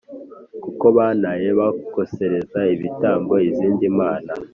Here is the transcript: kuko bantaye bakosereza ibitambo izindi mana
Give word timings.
kuko 0.63 0.85
bantaye 0.97 1.47
bakosereza 1.59 2.59
ibitambo 2.73 3.33
izindi 3.49 3.85
mana 3.99 4.31